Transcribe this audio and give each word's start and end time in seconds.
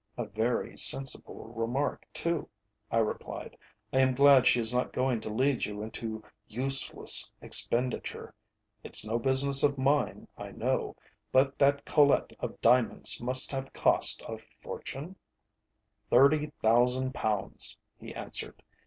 '""A 0.17 0.25
very 0.25 0.75
sensible 0.79 1.45
remark 1.53 2.07
too," 2.11 2.49
I 2.89 2.97
replied. 2.97 3.55
"I 3.93 3.99
am 3.99 4.15
glad 4.15 4.47
she 4.47 4.59
is 4.59 4.73
not 4.73 4.91
going 4.93 5.19
to 5.19 5.29
lead 5.29 5.63
you 5.65 5.83
into 5.83 6.23
useless 6.47 7.31
expenditure. 7.39 8.33
It's 8.83 9.05
no 9.05 9.19
business 9.19 9.61
of 9.61 9.77
mine, 9.77 10.27
I 10.39 10.53
know, 10.53 10.95
but 11.31 11.59
that 11.59 11.85
collet 11.85 12.35
of 12.39 12.59
diamonds 12.61 13.21
must 13.21 13.51
have 13.51 13.73
cost 13.73 14.23
a 14.27 14.39
fortune?" 14.59 15.17
"Thirty 16.09 16.47
thousand 16.63 17.13
pounds," 17.13 17.77
he 17.99 18.11
answered. 18.15 18.63